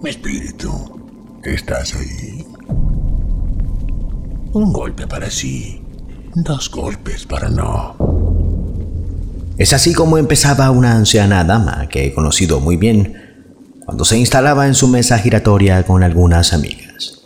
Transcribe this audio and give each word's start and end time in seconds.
Mi 0.00 0.10
espíritu, 0.10 0.70
¿estás 1.42 1.92
ahí? 1.96 2.46
Un 4.52 4.72
golpe 4.72 5.08
para 5.08 5.28
sí, 5.28 5.82
dos 6.36 6.70
golpes 6.70 7.26
para 7.26 7.48
no. 7.48 7.96
Es 9.58 9.72
así 9.72 9.92
como 9.92 10.16
empezaba 10.16 10.70
una 10.70 10.92
anciana 10.94 11.42
dama 11.42 11.88
que 11.88 12.06
he 12.06 12.14
conocido 12.14 12.60
muy 12.60 12.76
bien 12.76 13.12
cuando 13.84 14.04
se 14.04 14.16
instalaba 14.16 14.68
en 14.68 14.76
su 14.76 14.86
mesa 14.86 15.18
giratoria 15.18 15.82
con 15.82 16.04
algunas 16.04 16.52
amigas. 16.52 17.22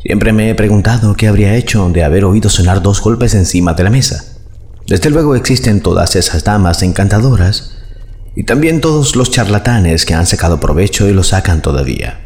Siempre 0.00 0.32
me 0.32 0.48
he 0.48 0.54
preguntado 0.54 1.14
qué 1.14 1.26
habría 1.26 1.56
hecho 1.56 1.88
de 1.88 2.04
haber 2.04 2.24
oído 2.24 2.48
sonar 2.50 2.82
dos 2.82 3.02
golpes 3.02 3.34
encima 3.34 3.74
de 3.74 3.82
la 3.82 3.90
mesa. 3.90 4.24
Desde 4.86 5.10
luego 5.10 5.34
existen 5.34 5.80
todas 5.80 6.14
esas 6.14 6.44
damas 6.44 6.84
encantadoras 6.84 7.79
y 8.36 8.44
también 8.44 8.80
todos 8.80 9.16
los 9.16 9.30
charlatanes 9.30 10.06
que 10.06 10.14
han 10.14 10.26
sacado 10.26 10.60
provecho 10.60 11.08
y 11.08 11.12
lo 11.12 11.22
sacan 11.22 11.62
todavía. 11.62 12.20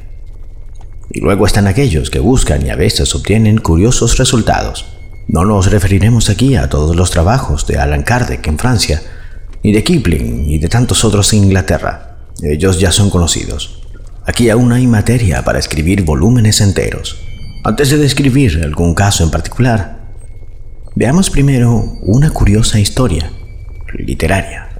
Y 1.11 1.21
luego 1.21 1.47
están 1.47 1.67
aquellos 1.67 2.11
que 2.11 2.19
buscan 2.19 2.67
y 2.67 2.71
a 2.71 2.77
veces 2.77 3.15
obtienen 3.15 3.59
curiosos 3.59 4.19
resultados. 4.19 4.87
No 5.29 5.45
nos 5.45 5.71
referiremos 5.71 6.29
aquí 6.29 6.57
a 6.57 6.69
todos 6.69 6.97
los 6.97 7.11
trabajos 7.11 7.67
de 7.67 7.79
Alan 7.79 8.03
Kardec 8.03 8.47
en 8.47 8.59
Francia, 8.59 9.03
ni 9.63 9.73
de 9.73 9.83
Kipling 9.83 10.51
y 10.51 10.59
de 10.59 10.69
tantos 10.69 11.05
otros 11.05 11.33
en 11.33 11.45
Inglaterra. 11.45 12.19
Ellos 12.43 12.79
ya 12.79 12.93
son 12.93 13.11
conocidos. 13.11 13.83
Aquí 14.27 14.51
aún 14.51 14.73
hay 14.73 14.87
materia 14.87 15.43
para 15.45 15.59
escribir 15.59 16.03
volúmenes 16.03 16.61
enteros. 16.61 17.25
Antes 17.65 17.91
de 17.91 17.97
describir 17.97 18.61
algún 18.63 18.95
caso 18.95 19.25
en 19.25 19.31
particular, 19.31 20.13
veamos 20.95 21.31
primero 21.31 21.99
una 22.03 22.31
curiosa 22.31 22.79
historia 22.79 23.31
literaria. 23.99 24.74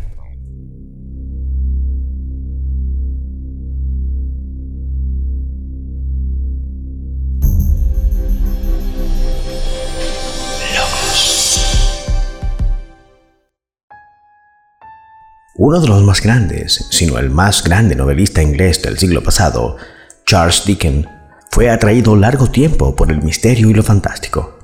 Uno 15.67 15.81
de 15.81 15.89
los 15.89 16.03
más 16.03 16.21
grandes, 16.21 16.89
sino 16.91 17.17
el 17.17 17.31
más 17.31 17.65
grande 17.65 17.97
novelista 17.97 18.43
inglés 18.43 18.83
del 18.83 18.99
siglo 18.99 19.23
pasado, 19.23 19.79
Charles 20.27 20.63
Dickens, 20.67 21.07
fue 21.51 21.71
atraído 21.71 22.17
largo 22.17 22.51
tiempo 22.51 22.95
por 22.95 23.11
el 23.11 23.23
misterio 23.23 23.71
y 23.71 23.73
lo 23.73 23.83
fantástico. 23.83 24.59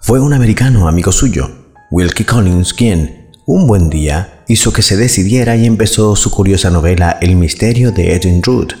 Fue 0.00 0.20
un 0.20 0.32
americano 0.32 0.86
amigo 0.86 1.10
suyo, 1.10 1.50
Wilkie 1.90 2.24
Collins, 2.24 2.72
quien, 2.72 3.32
un 3.46 3.66
buen 3.66 3.90
día, 3.90 4.44
hizo 4.46 4.72
que 4.72 4.82
se 4.82 4.96
decidiera 4.96 5.56
y 5.56 5.66
empezó 5.66 6.14
su 6.14 6.30
curiosa 6.30 6.70
novela 6.70 7.18
El 7.20 7.34
misterio 7.34 7.90
de 7.90 8.14
Edwin 8.14 8.42
Drood, 8.42 8.74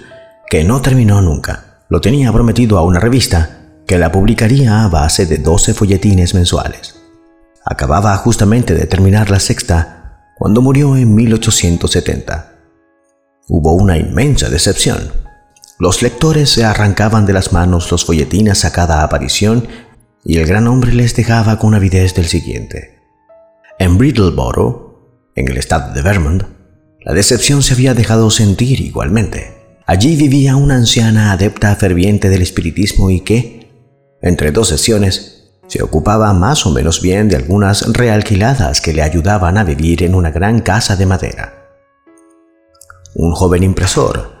que 0.48 0.62
no 0.62 0.80
terminó 0.80 1.20
nunca. 1.22 1.82
Lo 1.88 2.00
tenía 2.00 2.32
prometido 2.32 2.78
a 2.78 2.82
una 2.82 3.00
revista 3.00 3.80
que 3.84 3.98
la 3.98 4.12
publicaría 4.12 4.84
a 4.84 4.88
base 4.88 5.26
de 5.26 5.38
12 5.38 5.74
folletines 5.74 6.34
mensuales. 6.34 6.94
Acababa 7.64 8.16
justamente 8.18 8.74
de 8.74 8.86
terminar 8.86 9.28
la 9.28 9.40
sexta 9.40 10.01
cuando 10.42 10.60
murió 10.60 10.96
en 10.96 11.14
1870. 11.14 12.56
Hubo 13.46 13.74
una 13.74 13.96
inmensa 13.96 14.48
decepción. 14.48 15.12
Los 15.78 16.02
lectores 16.02 16.50
se 16.50 16.64
arrancaban 16.64 17.26
de 17.26 17.32
las 17.32 17.52
manos 17.52 17.92
los 17.92 18.04
folletines 18.04 18.64
a 18.64 18.72
cada 18.72 19.04
aparición 19.04 19.68
y 20.24 20.38
el 20.38 20.46
gran 20.48 20.66
hombre 20.66 20.94
les 20.94 21.14
dejaba 21.14 21.60
con 21.60 21.76
avidez 21.76 22.16
del 22.16 22.26
siguiente. 22.26 22.98
En 23.78 23.98
Brittleboro, 23.98 25.30
en 25.36 25.46
el 25.46 25.58
estado 25.58 25.94
de 25.94 26.02
Vermont, 26.02 26.42
la 27.02 27.12
decepción 27.12 27.62
se 27.62 27.74
había 27.74 27.94
dejado 27.94 28.28
sentir 28.28 28.80
igualmente. 28.80 29.78
Allí 29.86 30.16
vivía 30.16 30.56
una 30.56 30.74
anciana 30.74 31.30
adepta 31.30 31.76
ferviente 31.76 32.30
del 32.30 32.42
espiritismo 32.42 33.10
y 33.10 33.20
que, 33.20 33.70
entre 34.20 34.50
dos 34.50 34.66
sesiones, 34.66 35.31
se 35.66 35.82
ocupaba 35.82 36.32
más 36.32 36.66
o 36.66 36.70
menos 36.70 37.00
bien 37.00 37.28
de 37.28 37.36
algunas 37.36 37.92
realquiladas 37.92 38.80
que 38.80 38.92
le 38.92 39.02
ayudaban 39.02 39.58
a 39.58 39.64
vivir 39.64 40.02
en 40.02 40.14
una 40.14 40.30
gran 40.30 40.60
casa 40.60 40.96
de 40.96 41.06
madera. 41.06 41.70
Un 43.14 43.32
joven 43.32 43.62
impresor, 43.62 44.32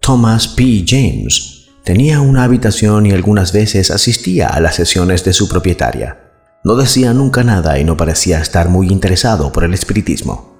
Thomas 0.00 0.48
P. 0.48 0.84
James, 0.86 1.68
tenía 1.84 2.20
una 2.20 2.44
habitación 2.44 3.06
y 3.06 3.12
algunas 3.12 3.52
veces 3.52 3.90
asistía 3.90 4.48
a 4.48 4.60
las 4.60 4.76
sesiones 4.76 5.24
de 5.24 5.32
su 5.32 5.48
propietaria. 5.48 6.32
No 6.64 6.76
decía 6.76 7.14
nunca 7.14 7.44
nada 7.44 7.78
y 7.78 7.84
no 7.84 7.96
parecía 7.96 8.40
estar 8.40 8.68
muy 8.68 8.88
interesado 8.88 9.52
por 9.52 9.64
el 9.64 9.74
espiritismo. 9.74 10.56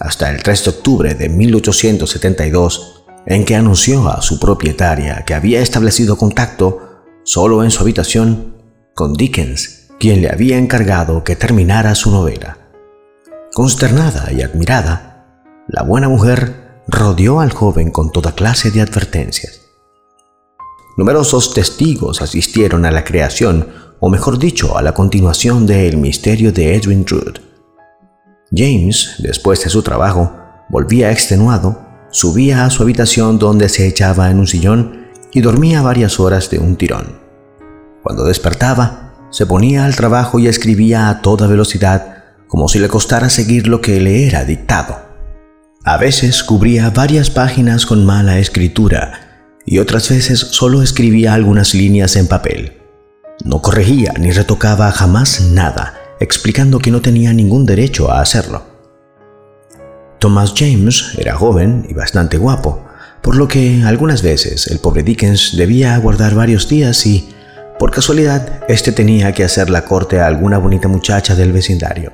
Hasta 0.00 0.30
el 0.30 0.42
3 0.42 0.64
de 0.64 0.70
octubre 0.70 1.14
de 1.14 1.28
1872, 1.28 3.04
en 3.26 3.44
que 3.44 3.54
anunció 3.54 4.08
a 4.08 4.22
su 4.22 4.38
propietaria 4.38 5.24
que 5.24 5.34
había 5.34 5.60
establecido 5.60 6.16
contacto 6.18 7.02
solo 7.22 7.64
en 7.64 7.70
su 7.70 7.82
habitación 7.82 8.54
con 8.94 9.14
Dickens, 9.14 9.88
quien 9.98 10.22
le 10.22 10.30
había 10.30 10.56
encargado 10.56 11.24
que 11.24 11.34
terminara 11.34 11.94
su 11.96 12.12
novela. 12.12 12.58
Consternada 13.52 14.32
y 14.32 14.42
admirada, 14.42 15.42
la 15.66 15.82
buena 15.82 16.08
mujer 16.08 16.82
rodeó 16.86 17.40
al 17.40 17.52
joven 17.52 17.90
con 17.90 18.12
toda 18.12 18.32
clase 18.32 18.70
de 18.70 18.80
advertencias. 18.80 19.62
Numerosos 20.96 21.54
testigos 21.54 22.22
asistieron 22.22 22.84
a 22.84 22.92
la 22.92 23.02
creación, 23.02 23.68
o 23.98 24.10
mejor 24.10 24.38
dicho, 24.38 24.78
a 24.78 24.82
la 24.82 24.92
continuación 24.94 25.66
de 25.66 25.88
El 25.88 25.96
misterio 25.96 26.52
de 26.52 26.76
Edwin 26.76 27.04
Drood. 27.04 27.38
James, 28.52 29.16
después 29.18 29.64
de 29.64 29.70
su 29.70 29.82
trabajo, 29.82 30.36
volvía 30.68 31.10
extenuado, 31.10 31.80
subía 32.12 32.64
a 32.64 32.70
su 32.70 32.84
habitación 32.84 33.40
donde 33.40 33.68
se 33.68 33.88
echaba 33.88 34.30
en 34.30 34.38
un 34.38 34.46
sillón 34.46 35.08
y 35.32 35.40
dormía 35.40 35.82
varias 35.82 36.20
horas 36.20 36.48
de 36.50 36.60
un 36.60 36.76
tirón. 36.76 37.23
Cuando 38.04 38.26
despertaba, 38.26 39.14
se 39.30 39.46
ponía 39.46 39.86
al 39.86 39.96
trabajo 39.96 40.38
y 40.38 40.46
escribía 40.46 41.08
a 41.08 41.22
toda 41.22 41.46
velocidad, 41.46 42.24
como 42.48 42.68
si 42.68 42.78
le 42.78 42.88
costara 42.88 43.30
seguir 43.30 43.66
lo 43.66 43.80
que 43.80 43.98
le 43.98 44.26
era 44.26 44.44
dictado. 44.44 44.98
A 45.84 45.96
veces 45.96 46.44
cubría 46.44 46.90
varias 46.90 47.30
páginas 47.30 47.86
con 47.86 48.04
mala 48.04 48.38
escritura 48.38 49.46
y 49.64 49.78
otras 49.78 50.10
veces 50.10 50.38
solo 50.38 50.82
escribía 50.82 51.32
algunas 51.32 51.74
líneas 51.74 52.16
en 52.16 52.26
papel. 52.26 52.74
No 53.42 53.62
corregía 53.62 54.12
ni 54.20 54.32
retocaba 54.32 54.92
jamás 54.92 55.40
nada, 55.40 55.94
explicando 56.20 56.80
que 56.80 56.90
no 56.90 57.00
tenía 57.00 57.32
ningún 57.32 57.64
derecho 57.64 58.12
a 58.12 58.20
hacerlo. 58.20 58.64
Thomas 60.18 60.52
James 60.54 61.14
era 61.16 61.36
joven 61.36 61.86
y 61.88 61.94
bastante 61.94 62.36
guapo, 62.36 62.84
por 63.22 63.34
lo 63.36 63.48
que 63.48 63.82
algunas 63.84 64.20
veces 64.20 64.66
el 64.66 64.78
pobre 64.78 65.02
Dickens 65.02 65.56
debía 65.56 65.94
aguardar 65.94 66.34
varios 66.34 66.68
días 66.68 67.06
y, 67.06 67.30
por 67.78 67.90
casualidad, 67.90 68.62
este 68.68 68.92
tenía 68.92 69.32
que 69.32 69.44
hacer 69.44 69.68
la 69.68 69.84
corte 69.84 70.20
a 70.20 70.26
alguna 70.26 70.58
bonita 70.58 70.88
muchacha 70.88 71.34
del 71.34 71.52
vecindario. 71.52 72.12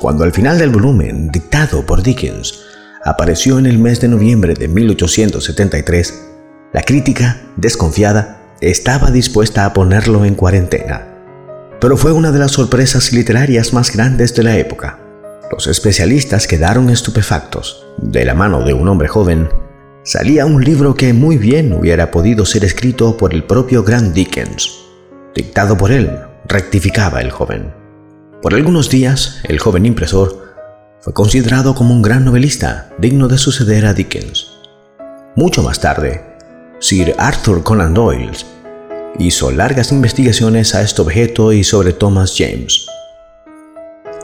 Cuando 0.00 0.24
al 0.24 0.32
final 0.32 0.58
del 0.58 0.70
volumen, 0.70 1.30
dictado 1.30 1.86
por 1.86 2.02
Dickens, 2.02 2.60
apareció 3.04 3.58
en 3.58 3.66
el 3.66 3.78
mes 3.78 4.00
de 4.00 4.08
noviembre 4.08 4.54
de 4.54 4.66
1873, 4.66 6.28
la 6.72 6.82
crítica, 6.82 7.42
desconfiada, 7.56 8.40
estaba 8.60 9.10
dispuesta 9.10 9.64
a 9.64 9.72
ponerlo 9.72 10.24
en 10.24 10.34
cuarentena. 10.34 11.06
Pero 11.80 11.96
fue 11.96 12.12
una 12.12 12.32
de 12.32 12.38
las 12.38 12.52
sorpresas 12.52 13.12
literarias 13.12 13.72
más 13.72 13.92
grandes 13.92 14.34
de 14.34 14.42
la 14.42 14.56
época. 14.56 14.98
Los 15.50 15.66
especialistas 15.66 16.46
quedaron 16.46 16.90
estupefactos. 16.90 17.86
De 17.98 18.24
la 18.24 18.34
mano 18.34 18.64
de 18.64 18.72
un 18.72 18.88
hombre 18.88 19.08
joven, 19.08 19.48
salía 20.04 20.46
un 20.46 20.62
libro 20.62 20.94
que 20.94 21.12
muy 21.12 21.38
bien 21.38 21.72
hubiera 21.72 22.10
podido 22.10 22.44
ser 22.44 22.64
escrito 22.64 23.16
por 23.16 23.32
el 23.32 23.44
propio 23.44 23.84
Grant 23.84 24.14
Dickens. 24.14 24.80
Dictado 25.34 25.76
por 25.76 25.92
él, 25.92 26.10
rectificaba 26.46 27.20
el 27.20 27.30
joven. 27.30 27.72
Por 28.42 28.54
algunos 28.54 28.90
días, 28.90 29.40
el 29.44 29.58
joven 29.58 29.86
impresor 29.86 30.42
fue 31.00 31.12
considerado 31.12 31.74
como 31.74 31.94
un 31.94 32.02
gran 32.02 32.24
novelista 32.24 32.90
digno 32.98 33.28
de 33.28 33.38
suceder 33.38 33.86
a 33.86 33.94
Dickens. 33.94 34.48
Mucho 35.36 35.62
más 35.62 35.80
tarde, 35.80 36.20
Sir 36.80 37.14
Arthur 37.18 37.62
Conan 37.62 37.94
Doyle 37.94 38.32
hizo 39.18 39.50
largas 39.50 39.92
investigaciones 39.92 40.74
a 40.74 40.82
este 40.82 41.02
objeto 41.02 41.52
y 41.52 41.64
sobre 41.64 41.92
Thomas 41.92 42.34
James. 42.36 42.86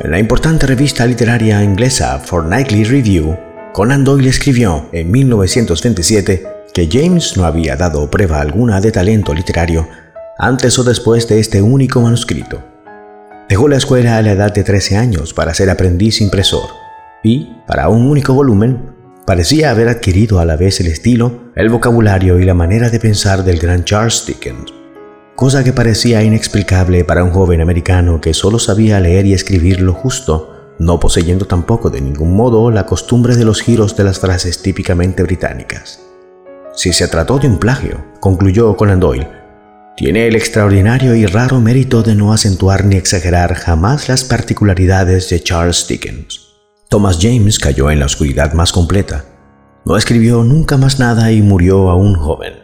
En 0.00 0.10
la 0.10 0.18
importante 0.18 0.66
revista 0.66 1.06
literaria 1.06 1.62
inglesa 1.62 2.18
Fortnightly 2.18 2.84
Review, 2.84 3.36
Conan 3.72 4.02
Doyle 4.02 4.28
escribió 4.28 4.88
en 4.92 5.10
1927 5.10 6.46
que 6.72 6.88
James 6.90 7.36
no 7.36 7.44
había 7.44 7.76
dado 7.76 8.10
prueba 8.10 8.40
alguna 8.40 8.80
de 8.80 8.90
talento 8.90 9.34
literario 9.34 9.86
antes 10.38 10.78
o 10.78 10.84
después 10.84 11.28
de 11.28 11.38
este 11.38 11.60
único 11.60 12.00
manuscrito. 12.00 12.64
Dejó 13.48 13.68
la 13.68 13.76
escuela 13.76 14.16
a 14.16 14.22
la 14.22 14.32
edad 14.32 14.52
de 14.52 14.64
13 14.64 14.96
años 14.96 15.34
para 15.34 15.54
ser 15.54 15.70
aprendiz 15.70 16.20
impresor 16.20 16.68
y, 17.22 17.56
para 17.66 17.88
un 17.88 18.06
único 18.06 18.34
volumen, 18.34 18.94
parecía 19.26 19.70
haber 19.70 19.88
adquirido 19.88 20.40
a 20.40 20.44
la 20.44 20.56
vez 20.56 20.80
el 20.80 20.86
estilo, 20.86 21.52
el 21.54 21.68
vocabulario 21.68 22.40
y 22.40 22.44
la 22.44 22.54
manera 22.54 22.90
de 22.90 22.98
pensar 22.98 23.44
del 23.44 23.58
gran 23.58 23.84
Charles 23.84 24.24
Dickens, 24.26 24.72
cosa 25.36 25.62
que 25.62 25.72
parecía 25.72 26.22
inexplicable 26.22 27.04
para 27.04 27.22
un 27.22 27.30
joven 27.30 27.60
americano 27.60 28.20
que 28.20 28.34
solo 28.34 28.58
sabía 28.58 28.98
leer 28.98 29.26
y 29.26 29.34
escribir 29.34 29.80
lo 29.80 29.92
justo 29.92 30.57
no 30.78 31.00
poseyendo 31.00 31.46
tampoco 31.46 31.90
de 31.90 32.00
ningún 32.00 32.36
modo 32.36 32.70
la 32.70 32.86
costumbre 32.86 33.36
de 33.36 33.44
los 33.44 33.60
giros 33.60 33.96
de 33.96 34.04
las 34.04 34.18
frases 34.18 34.62
típicamente 34.62 35.22
británicas. 35.22 36.00
Si 36.74 36.92
se 36.92 37.08
trató 37.08 37.38
de 37.38 37.48
un 37.48 37.58
plagio, 37.58 38.04
concluyó 38.20 38.76
Conan 38.76 39.00
Doyle, 39.00 39.28
tiene 39.96 40.28
el 40.28 40.36
extraordinario 40.36 41.16
y 41.16 41.26
raro 41.26 41.60
mérito 41.60 42.04
de 42.04 42.14
no 42.14 42.32
acentuar 42.32 42.84
ni 42.84 42.94
exagerar 42.94 43.54
jamás 43.54 44.08
las 44.08 44.22
particularidades 44.22 45.28
de 45.28 45.42
Charles 45.42 45.88
Dickens. 45.88 46.54
Thomas 46.88 47.18
James 47.20 47.58
cayó 47.58 47.90
en 47.90 47.98
la 47.98 48.06
oscuridad 48.06 48.52
más 48.52 48.70
completa. 48.70 49.24
No 49.84 49.96
escribió 49.96 50.44
nunca 50.44 50.76
más 50.76 51.00
nada 51.00 51.32
y 51.32 51.42
murió 51.42 51.90
aún 51.90 52.14
joven. 52.14 52.54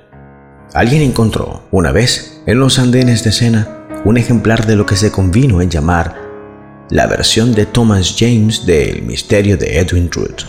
Alguien 0.74 1.02
encontró, 1.02 1.62
una 1.72 1.90
vez, 1.90 2.40
en 2.46 2.60
los 2.60 2.78
andenes 2.78 3.24
de 3.24 3.32
Sena, 3.32 3.84
un 4.04 4.16
ejemplar 4.16 4.64
de 4.66 4.76
lo 4.76 4.86
que 4.86 4.94
se 4.94 5.10
convino 5.10 5.60
en 5.60 5.70
llamar 5.70 6.23
la 6.90 7.06
versión 7.06 7.54
de 7.54 7.66
Thomas 7.66 8.14
James 8.18 8.66
de 8.66 8.90
El 8.90 9.02
misterio 9.02 9.56
de 9.56 9.78
Edwin 9.78 10.10
Drood. 10.10 10.44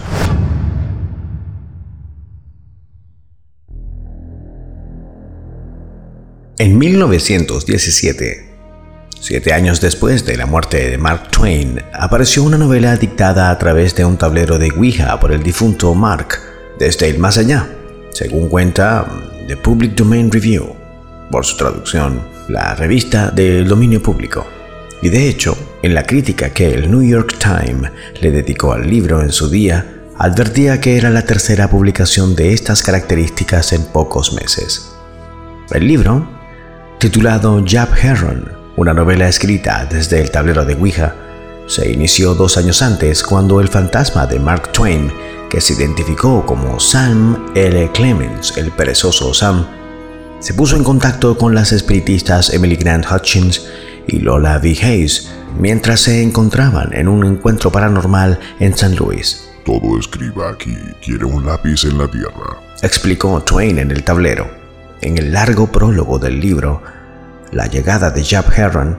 En 6.57 6.77
1917, 6.77 8.55
siete 9.19 9.53
años 9.53 9.81
después 9.81 10.25
de 10.25 10.37
la 10.37 10.45
muerte 10.45 10.89
de 10.89 10.97
Mark 10.97 11.29
Twain, 11.31 11.81
apareció 11.93 12.43
una 12.43 12.57
novela 12.57 12.95
dictada 12.97 13.49
a 13.49 13.57
través 13.57 13.95
de 13.95 14.05
un 14.05 14.17
tablero 14.17 14.57
de 14.57 14.71
Ouija 14.71 15.19
por 15.19 15.31
el 15.31 15.43
difunto 15.43 15.93
Mark 15.93 16.39
desde 16.79 17.09
el 17.09 17.19
más 17.19 17.37
allá, 17.37 17.69
según 18.11 18.49
cuenta 18.49 19.05
The 19.47 19.57
Public 19.57 19.95
Domain 19.95 20.31
Review, 20.31 20.75
por 21.31 21.45
su 21.45 21.57
traducción, 21.57 22.21
la 22.49 22.75
revista 22.75 23.31
del 23.31 23.67
dominio 23.67 24.01
público. 24.01 24.45
Y 25.01 25.09
de 25.09 25.27
hecho, 25.27 25.57
en 25.85 25.93
la 25.93 26.03
crítica 26.03 26.49
que 26.49 26.73
el 26.73 26.89
New 26.89 27.03
York 27.03 27.37
Times 27.37 27.91
le 28.19 28.31
dedicó 28.31 28.73
al 28.73 28.89
libro 28.89 29.21
en 29.21 29.31
su 29.31 29.49
día, 29.49 29.85
advertía 30.17 30.81
que 30.81 30.97
era 30.97 31.11
la 31.11 31.21
tercera 31.21 31.69
publicación 31.69 32.35
de 32.35 32.53
estas 32.53 32.81
características 32.81 33.71
en 33.71 33.83
pocos 33.85 34.33
meses. 34.33 34.91
El 35.71 35.87
libro 35.87 36.27
titulado 36.97 37.63
Jab 37.63 37.89
Heron, 38.01 38.51
una 38.77 38.95
novela 38.95 39.27
escrita 39.27 39.85
desde 39.85 40.21
el 40.21 40.31
tablero 40.31 40.65
de 40.65 40.73
Ouija, 40.73 41.13
se 41.67 41.91
inició 41.91 42.33
dos 42.33 42.57
años 42.57 42.81
antes 42.81 43.21
cuando 43.21 43.61
el 43.61 43.67
fantasma 43.67 44.25
de 44.25 44.39
Mark 44.39 44.71
Twain, 44.71 45.11
que 45.51 45.61
se 45.61 45.73
identificó 45.73 46.47
como 46.47 46.79
Sam 46.79 47.51
L. 47.53 47.91
Clemens, 47.93 48.57
el 48.57 48.71
perezoso 48.71 49.35
Sam, 49.35 49.67
se 50.39 50.55
puso 50.55 50.77
en 50.77 50.83
contacto 50.83 51.37
con 51.37 51.53
las 51.53 51.71
espiritistas 51.71 52.51
Emily 52.51 52.75
Grant 52.75 53.05
Hutchins 53.11 53.67
y 54.07 54.19
Lola 54.19 54.57
V. 54.57 54.77
Hayes 54.81 55.31
mientras 55.59 56.01
se 56.01 56.21
encontraban 56.21 56.93
en 56.93 57.07
un 57.07 57.25
encuentro 57.25 57.71
paranormal 57.71 58.39
en 58.59 58.75
San 58.75 58.95
Luis. 58.95 59.49
Todo 59.65 59.97
escriba 59.99 60.51
aquí 60.51 60.77
quiere 61.03 61.25
un 61.25 61.45
lápiz 61.45 61.83
en 61.85 61.97
la 61.97 62.07
tierra, 62.07 62.59
explicó 62.81 63.41
Twain 63.41 63.79
en 63.79 63.91
el 63.91 64.03
tablero. 64.03 64.49
En 65.01 65.17
el 65.17 65.33
largo 65.33 65.67
prólogo 65.71 66.19
del 66.19 66.39
libro, 66.39 66.81
La 67.51 67.67
llegada 67.67 68.11
de 68.11 68.23
Jab 68.23 68.45
Heron, 68.55 68.97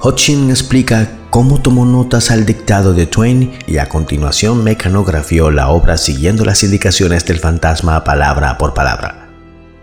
Hodgkin 0.00 0.50
explica 0.50 1.08
cómo 1.30 1.60
tomó 1.60 1.84
notas 1.84 2.30
al 2.30 2.46
dictado 2.46 2.94
de 2.94 3.06
Twain 3.06 3.58
y 3.66 3.78
a 3.78 3.88
continuación 3.88 4.62
mecanografió 4.62 5.50
la 5.50 5.68
obra 5.68 5.96
siguiendo 5.96 6.44
las 6.44 6.62
indicaciones 6.62 7.24
del 7.24 7.40
fantasma 7.40 8.04
palabra 8.04 8.58
por 8.58 8.74
palabra. 8.74 9.27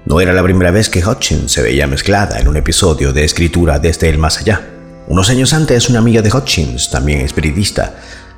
No 0.06 0.22
era 0.22 0.34
la 0.34 0.44
primera 0.44 0.70
vez 0.70 0.92
que 0.92 1.04
Hodgkin 1.04 1.50
se 1.50 1.64
veía 1.64 1.88
mezclada 1.88 2.40
en 2.40 2.48
un 2.48 2.58
episodio 2.58 3.12
de 3.12 3.24
escritura 3.24 3.80
desde 3.80 4.08
el 4.08 4.20
más 4.20 4.38
allá. 4.38 4.62
Unos 5.08 5.32
años 5.32 5.52
antes, 5.52 5.90
una 5.90 5.98
amiga 5.98 6.22
de 6.22 6.30
Hodgkins, 6.32 6.92
también 6.92 7.22
espiritista, 7.22 7.96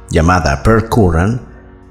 llamada 0.09 0.63
Pearl 0.63 0.87
Curran, 0.87 1.41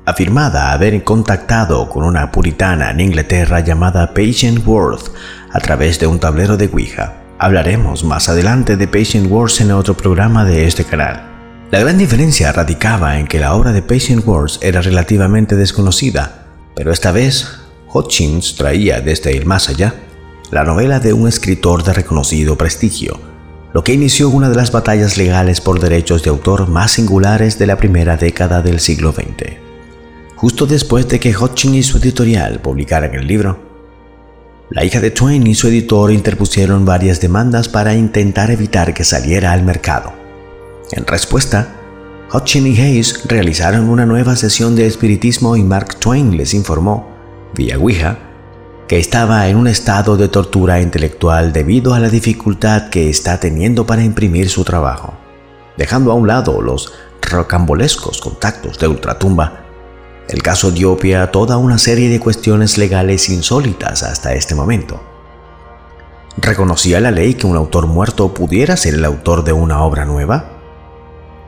afirmada 0.07 0.73
haber 0.73 1.05
contactado 1.05 1.91
con 1.91 2.05
una 2.05 2.33
puritana 2.33 2.91
en 2.91 3.01
Inglaterra 3.01 3.61
llamada 3.61 4.15
Patient 4.15 4.67
Worth 4.67 5.11
a 5.53 5.61
través 5.61 6.01
de 6.01 6.07
un 6.07 6.21
tablero 6.21 6.57
de 6.57 6.71
Ouija. 6.73 7.13
Hablaremos 7.39 8.03
más 8.03 8.31
adelante 8.31 8.79
de 8.79 8.89
Patient 8.89 9.31
Worth 9.31 9.61
en 9.61 9.73
otro 9.73 9.95
programa 9.95 10.47
de 10.47 10.67
este 10.67 10.85
canal. 10.85 11.23
La 11.71 11.81
gran 11.81 11.99
diferencia 11.99 12.51
radicaba 12.51 13.19
en 13.19 13.27
que 13.27 13.41
la 13.41 13.53
obra 13.53 13.73
de 13.73 13.83
Patient 13.83 14.27
Worth 14.27 14.63
era 14.63 14.81
relativamente 14.81 15.55
desconocida, 15.55 16.47
pero 16.75 16.93
esta 16.93 17.13
vez 17.13 17.66
Hutchins 17.97 18.57
traía 18.57 19.01
desde 19.01 19.37
el 19.37 19.47
más 19.47 19.69
allá 19.69 19.95
la 20.51 20.65
novela 20.65 21.01
de 21.01 21.13
un 21.13 21.29
escritor 21.29 21.83
de 21.83 21.93
reconocido 21.93 22.57
prestigio, 22.57 23.21
lo 23.73 23.83
que 23.83 23.95
inició 23.95 24.29
una 24.29 24.49
de 24.49 24.57
las 24.57 24.71
batallas 24.73 25.17
legales 25.17 25.61
por 25.61 25.81
derechos 25.81 26.23
de 26.23 26.31
autor 26.31 26.69
más 26.69 26.93
singulares 26.93 27.59
de 27.59 27.67
la 27.67 27.77
primera 27.77 28.17
década 28.17 28.63
del 28.63 28.81
siglo 28.81 29.13
XX 29.13 29.67
justo 30.37 30.67
después 30.67 31.09
de 31.09 31.19
que 31.19 31.35
Hodgkin 31.35 31.75
y 31.75 31.83
su 31.83 31.99
editorial 31.99 32.61
publicaran 32.61 33.15
el 33.15 33.27
libro. 33.27 33.59
La 34.69 34.85
hija 34.85 35.01
de 35.01 35.11
Twain 35.11 35.47
y 35.47 35.55
su 35.55 35.69
editor 35.69 36.13
interpusieron 36.13 36.85
varias 36.85 37.21
demandas 37.21 37.69
para 37.69 37.95
intentar 37.95 38.51
evitar 38.51 38.93
que 38.93 39.05
saliera 39.05 39.53
al 39.53 39.65
mercado. 39.65 40.13
En 40.93 41.07
respuesta, 41.07 41.75
Hodgkin 42.31 42.67
y 42.67 42.79
Hayes 42.79 43.27
realizaron 43.27 43.89
una 43.89 44.05
nueva 44.05 44.37
sesión 44.37 44.77
de 44.77 44.87
espiritismo 44.87 45.57
y 45.57 45.63
Mark 45.63 45.97
Twain 45.99 46.37
les 46.37 46.53
informó, 46.53 47.16
que 48.89 48.99
estaba 48.99 49.49
en 49.49 49.57
un 49.57 49.67
estado 49.67 50.17
de 50.17 50.29
tortura 50.29 50.81
intelectual 50.81 51.53
debido 51.53 51.95
a 51.95 52.01
la 52.01 52.09
dificultad 52.09 52.89
que 52.91 53.11
está 53.11 53.41
teniendo 53.41 53.87
para 53.87 54.05
imprimir 54.05 54.49
su 54.49 54.63
trabajo, 54.63 55.15
dejando 55.77 56.13
a 56.13 56.15
un 56.15 56.29
lado 56.29 56.61
los 56.61 56.93
rocambolescos 57.23 58.21
contactos 58.21 58.79
de 58.79 58.89
ultratumba 58.89 59.67
el 60.29 60.43
caso 60.43 60.73
dio 60.73 60.97
pie 60.97 61.17
a 61.17 61.31
toda 61.31 61.57
una 61.57 61.79
serie 61.79 62.09
de 62.09 62.19
cuestiones 62.19 62.79
legales 62.79 63.29
insólitas 63.29 64.03
hasta 64.03 64.35
este 64.35 64.57
momento. 64.57 65.01
¿Reconocía 66.37 67.01
la 67.01 67.13
ley 67.13 67.35
que 67.35 67.47
un 67.47 67.57
autor 67.57 67.87
muerto 67.87 68.35
pudiera 68.35 68.77
ser 68.77 68.95
el 68.95 69.05
autor 69.05 69.45
de 69.45 69.53
una 69.53 69.83
obra 69.83 70.05
nueva? 70.05 70.51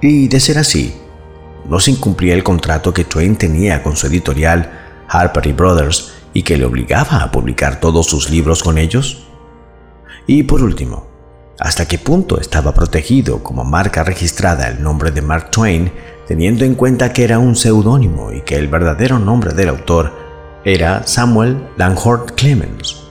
Y 0.01 0.29
de 0.29 0.39
ser 0.39 0.59
así, 0.59 0.95
¿no 1.69 1.81
se 1.81 1.91
incumplía 1.91 2.35
el 2.35 2.45
contrato 2.45 2.95
que 2.95 3.05
Twain 3.05 3.37
tenía 3.37 3.83
con 3.83 3.97
su 3.97 4.07
editorial 4.07 4.88
Harper 5.09 5.53
Brothers 5.53 6.13
y 6.33 6.43
que 6.43 6.57
le 6.57 6.65
obligaba 6.65 7.23
a 7.23 7.31
publicar 7.31 7.81
todos 7.81 8.07
sus 8.07 8.31
libros 8.31 8.63
con 8.63 8.79
ellos? 8.79 9.27
Y 10.27 10.43
por 10.43 10.63
último, 10.63 11.09
¿hasta 11.59 11.87
qué 11.87 11.99
punto 11.99 12.41
estaba 12.41 12.75
protegido 12.75 13.43
como 13.43 13.65
marca 13.65 14.05
registrada 14.05 14.69
el 14.69 14.83
nombre 14.83 15.11
de 15.11 15.23
Mark 15.23 15.51
Twain 15.51 15.91
teniendo 16.27 16.65
en 16.65 16.75
cuenta 16.75 17.13
que 17.13 17.25
era 17.25 17.39
un 17.39 17.57
seudónimo 17.57 18.33
y 18.33 18.43
que 18.43 18.57
el 18.57 18.69
verdadero 18.69 19.19
nombre 19.19 19.55
del 19.55 19.71
autor 19.71 20.13
era 20.65 21.07
Samuel 21.07 21.67
Langhort 21.79 22.33
Clemens. 22.33 23.09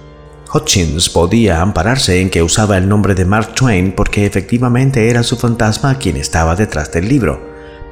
Hutchins 0.54 1.10
podía 1.10 1.62
ampararse 1.62 2.22
en 2.22 2.30
que 2.30 2.44
usaba 2.44 2.78
el 2.78 2.88
nombre 2.88 3.16
de 3.16 3.26
Mark 3.26 3.56
Twain 3.56 3.92
porque 3.92 4.26
efectivamente 4.26 5.10
era 5.10 5.24
su 5.24 5.36
fantasma 5.36 5.98
quien 5.98 6.18
estaba 6.18 6.56
detrás 6.56 6.92
del 6.92 7.10
libro, 7.10 7.47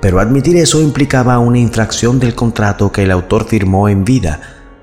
pero 0.05 0.19
admitir 0.19 0.55
eso 0.57 0.83
implicaba 0.83 1.39
una 1.39 1.57
infracción 1.57 2.19
del 2.19 2.35
contrato 2.35 2.91
que 2.91 3.01
el 3.01 3.09
autor 3.09 3.47
firmó 3.47 3.89
en 3.89 4.05
vida, 4.05 4.39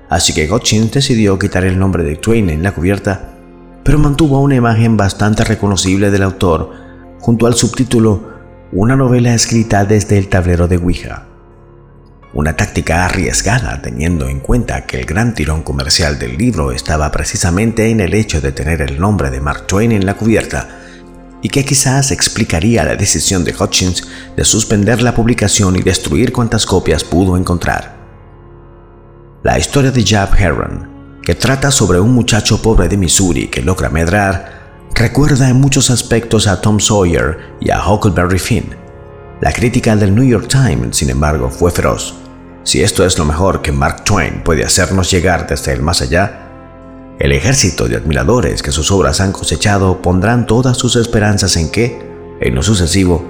así 0.09 0.33
que 0.33 0.51
Hutchins 0.51 0.91
decidió 0.91 1.39
quitar 1.39 1.63
el 1.63 1.79
nombre 1.79 2.03
de 2.03 2.17
Twain 2.17 2.49
en 2.49 2.61
la 2.61 2.73
cubierta, 2.73 3.29
pero 3.85 3.99
mantuvo 3.99 4.41
una 4.41 4.55
imagen 4.55 4.97
bastante 4.97 5.45
reconocible 5.45 6.11
del 6.11 6.23
autor 6.23 6.71
junto 7.21 7.47
al 7.47 7.53
subtítulo 7.53 8.33
una 8.73 8.97
novela 8.97 9.33
escrita 9.33 9.85
desde 9.85 10.17
el 10.17 10.27
tablero 10.27 10.67
de 10.67 10.75
Ouija. 10.75 11.25
Una 12.33 12.57
táctica 12.57 13.05
arriesgada 13.05 13.81
teniendo 13.81 14.27
en 14.27 14.41
cuenta 14.41 14.85
que 14.85 14.99
el 14.99 15.05
gran 15.05 15.33
tirón 15.33 15.63
comercial 15.63 16.19
del 16.19 16.37
libro 16.37 16.73
estaba 16.73 17.09
precisamente 17.13 17.89
en 17.91 18.01
el 18.01 18.13
hecho 18.13 18.41
de 18.41 18.51
tener 18.51 18.81
el 18.81 18.99
nombre 18.99 19.29
de 19.29 19.39
Mark 19.39 19.67
Twain 19.67 19.93
en 19.93 20.05
la 20.05 20.15
cubierta 20.15 20.82
y 21.43 21.49
que 21.49 21.65
quizás 21.65 22.09
explicaría 22.11 22.85
la 22.85 22.95
decisión 22.95 23.43
de 23.43 23.53
Hutchins 23.53 24.07
de 24.35 24.45
suspender 24.45 25.03
la 25.03 25.13
publicación 25.13 25.75
y 25.75 25.81
destruir 25.81 26.31
cuantas 26.31 26.65
copias 26.65 27.03
pudo 27.03 27.37
encontrar. 27.37 27.97
La 29.43 29.59
historia 29.59 29.91
de 29.91 30.05
Jab 30.05 30.33
Heron, 30.39 31.19
que 31.21 31.35
trata 31.35 31.69
sobre 31.69 31.99
un 31.99 32.13
muchacho 32.13 32.61
pobre 32.61 32.87
de 32.87 32.95
Missouri 32.95 33.49
que 33.49 33.61
logra 33.61 33.89
medrar, 33.89 34.87
recuerda 34.95 35.49
en 35.49 35.59
muchos 35.59 35.89
aspectos 35.89 36.47
a 36.47 36.61
Tom 36.61 36.79
Sawyer 36.79 37.37
y 37.59 37.69
a 37.69 37.85
Huckleberry 37.85 38.39
Finn. 38.39 38.75
La 39.41 39.51
crítica 39.51 39.97
del 39.97 40.15
New 40.15 40.23
York 40.23 40.47
Times, 40.47 40.95
sin 40.95 41.09
embargo, 41.09 41.49
fue 41.49 41.71
feroz. 41.71 42.15
Si 42.63 42.81
esto 42.81 43.05
es 43.05 43.17
lo 43.17 43.25
mejor 43.25 43.61
que 43.61 43.73
Mark 43.73 44.05
Twain 44.05 44.41
puede 44.45 44.63
hacernos 44.63 45.11
llegar 45.11 45.45
desde 45.45 45.73
el 45.73 45.81
más 45.81 46.01
allá, 46.01 46.42
el 47.19 47.31
ejército 47.31 47.87
de 47.87 47.95
admiradores 47.95 48.61
que 48.63 48.71
sus 48.71 48.91
obras 48.91 49.21
han 49.21 49.31
cosechado 49.31 50.01
pondrán 50.01 50.45
todas 50.45 50.77
sus 50.77 50.95
esperanzas 50.95 51.55
en 51.57 51.69
que, 51.69 52.11
en 52.41 52.55
lo 52.55 52.63
sucesivo, 52.63 53.23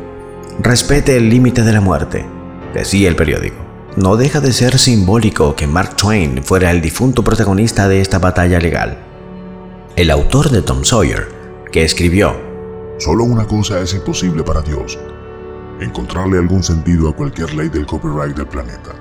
respete 0.59 1.17
el 1.17 1.29
límite 1.29 1.63
de 1.63 1.73
la 1.73 1.81
muerte, 1.81 2.25
decía 2.73 3.09
el 3.09 3.15
periódico. 3.15 3.57
No 3.95 4.17
deja 4.17 4.41
de 4.41 4.53
ser 4.53 4.79
simbólico 4.79 5.55
que 5.55 5.67
Mark 5.67 5.95
Twain 5.95 6.43
fuera 6.43 6.71
el 6.71 6.81
difunto 6.81 7.23
protagonista 7.23 7.87
de 7.87 8.01
esta 8.01 8.17
batalla 8.17 8.59
legal. 8.59 8.97
El 9.95 10.09
autor 10.09 10.49
de 10.49 10.63
Tom 10.63 10.83
Sawyer 10.83 11.27
que 11.71 11.83
escribió, 11.83 12.35
Solo 12.99 13.23
una 13.23 13.47
cosa 13.47 13.79
es 13.81 13.93
imposible 13.95 14.43
para 14.43 14.61
Dios, 14.61 14.97
encontrarle 15.81 16.37
algún 16.37 16.63
sentido 16.63 17.09
a 17.09 17.15
cualquier 17.15 17.53
ley 17.55 17.67
del 17.67 17.87
copyright 17.87 18.37
del 18.37 18.47
planeta. 18.47 18.91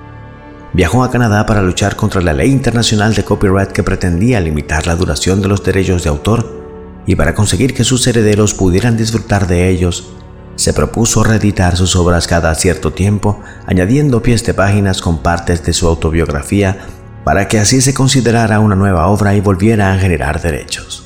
Viajó 0.73 1.03
a 1.03 1.11
Canadá 1.11 1.45
para 1.45 1.61
luchar 1.61 1.95
contra 1.95 2.19
la 2.19 2.33
ley 2.33 2.49
internacional 2.49 3.13
de 3.13 3.23
copyright 3.23 3.71
que 3.71 3.83
pretendía 3.83 4.39
limitar 4.39 4.87
la 4.87 4.95
duración 4.95 5.39
de 5.39 5.47
los 5.47 5.63
derechos 5.63 6.03
de 6.03 6.09
autor 6.09 6.63
y 7.05 7.15
para 7.15 7.35
conseguir 7.35 7.75
que 7.75 7.83
sus 7.83 8.07
herederos 8.07 8.55
pudieran 8.55 8.97
disfrutar 8.97 9.45
de 9.45 9.69
ellos, 9.69 10.13
se 10.55 10.73
propuso 10.73 11.23
reeditar 11.23 11.77
sus 11.77 11.95
obras 11.95 12.27
cada 12.27 12.55
cierto 12.55 12.91
tiempo, 12.91 13.39
añadiendo 13.67 14.23
pies 14.23 14.43
de 14.45 14.55
páginas 14.55 15.01
con 15.01 15.21
partes 15.21 15.63
de 15.63 15.73
su 15.73 15.87
autobiografía 15.87 16.87
para 17.23 17.47
que 17.47 17.59
así 17.59 17.79
se 17.79 17.93
considerara 17.93 18.59
una 18.59 18.75
nueva 18.75 19.07
obra 19.07 19.35
y 19.35 19.41
volviera 19.41 19.93
a 19.93 19.99
generar 19.99 20.41
derechos. 20.41 21.05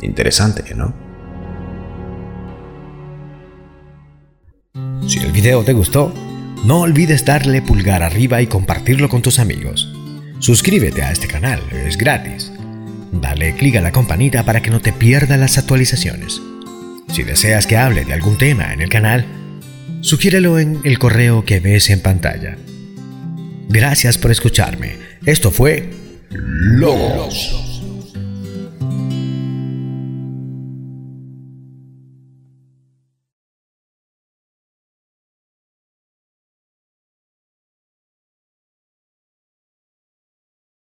Interesante, 0.00 0.74
¿no? 0.76 0.94
Si 5.06 5.18
el 5.18 5.32
video 5.32 5.64
te 5.64 5.72
gustó, 5.72 6.12
no 6.64 6.80
olvides 6.80 7.24
darle 7.24 7.62
pulgar 7.62 8.02
arriba 8.02 8.42
y 8.42 8.46
compartirlo 8.46 9.08
con 9.08 9.22
tus 9.22 9.38
amigos. 9.38 9.92
Suscríbete 10.38 11.02
a 11.02 11.12
este 11.12 11.28
canal, 11.28 11.60
es 11.72 11.96
gratis. 11.96 12.52
Dale 13.12 13.54
clic 13.54 13.76
a 13.76 13.80
la 13.80 13.92
campanita 13.92 14.44
para 14.44 14.62
que 14.62 14.70
no 14.70 14.80
te 14.80 14.92
pierdas 14.92 15.38
las 15.38 15.58
actualizaciones. 15.58 16.40
Si 17.12 17.22
deseas 17.22 17.66
que 17.66 17.76
hable 17.76 18.04
de 18.04 18.12
algún 18.12 18.36
tema 18.36 18.72
en 18.72 18.80
el 18.80 18.88
canal, 18.88 19.24
sugiérelo 20.00 20.58
en 20.58 20.80
el 20.84 20.98
correo 20.98 21.44
que 21.44 21.60
ves 21.60 21.90
en 21.90 22.00
pantalla. 22.00 22.56
Gracias 23.68 24.18
por 24.18 24.30
escucharme. 24.30 24.96
Esto 25.24 25.50
fue 25.50 25.90
Logos. 26.30 27.65